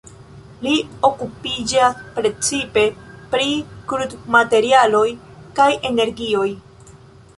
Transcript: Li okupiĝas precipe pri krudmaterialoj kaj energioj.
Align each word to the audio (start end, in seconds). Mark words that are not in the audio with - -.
Li 0.67 0.71
okupiĝas 1.09 1.99
precipe 2.15 2.85
pri 3.35 3.45
krudmaterialoj 3.93 5.07
kaj 5.61 5.69
energioj. 5.93 6.49